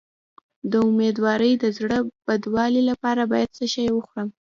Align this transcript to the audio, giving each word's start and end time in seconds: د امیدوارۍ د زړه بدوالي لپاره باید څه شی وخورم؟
د 0.71 0.73
امیدوارۍ 0.89 1.53
د 1.63 1.65
زړه 1.77 1.97
بدوالي 2.27 2.81
لپاره 2.89 3.21
باید 3.31 3.49
څه 3.57 3.65
شی 3.73 3.85
وخورم؟ 3.91 4.29